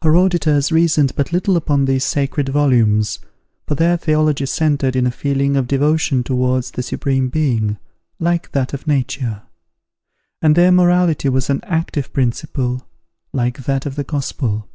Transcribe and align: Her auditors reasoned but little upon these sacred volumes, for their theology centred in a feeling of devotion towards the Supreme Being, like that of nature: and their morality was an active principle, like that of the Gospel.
Her 0.00 0.16
auditors 0.16 0.72
reasoned 0.72 1.14
but 1.14 1.30
little 1.30 1.58
upon 1.58 1.84
these 1.84 2.04
sacred 2.04 2.48
volumes, 2.48 3.18
for 3.66 3.74
their 3.74 3.98
theology 3.98 4.46
centred 4.46 4.96
in 4.96 5.06
a 5.06 5.10
feeling 5.10 5.58
of 5.58 5.66
devotion 5.68 6.24
towards 6.24 6.70
the 6.70 6.82
Supreme 6.82 7.28
Being, 7.28 7.76
like 8.18 8.52
that 8.52 8.72
of 8.72 8.86
nature: 8.86 9.42
and 10.40 10.54
their 10.56 10.72
morality 10.72 11.28
was 11.28 11.50
an 11.50 11.60
active 11.64 12.14
principle, 12.14 12.86
like 13.34 13.64
that 13.66 13.84
of 13.84 13.96
the 13.96 14.04
Gospel. 14.04 14.66